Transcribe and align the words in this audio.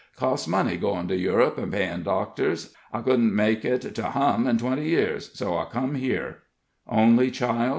Costs 0.15 0.47
money 0.47 0.77
goin' 0.77 1.07
to 1.09 1.15
Europe 1.15 1.59
an' 1.59 1.69
payin' 1.69 2.01
doctors 2.01 2.73
I 2.91 3.01
couldn't 3.03 3.35
make 3.35 3.63
it 3.63 3.81
to 3.93 4.03
hum 4.03 4.47
in 4.47 4.57
twenty 4.57 4.89
year; 4.89 5.19
so 5.19 5.55
I 5.59 5.65
come 5.65 5.93
here." 5.93 6.39
"Only 6.87 7.29
child?" 7.29 7.69